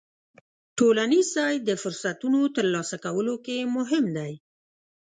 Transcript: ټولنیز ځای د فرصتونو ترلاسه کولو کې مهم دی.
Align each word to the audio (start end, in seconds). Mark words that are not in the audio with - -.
ټولنیز 0.77 1.25
ځای 1.37 1.53
د 1.59 1.69
فرصتونو 1.81 2.39
ترلاسه 2.55 2.95
کولو 3.05 3.35
کې 3.45 3.57
مهم 3.75 4.05
دی. 4.17 4.33